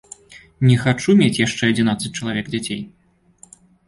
[0.69, 2.81] Не хачу мець яшчэ адзінаццаць чалавек дзяцей!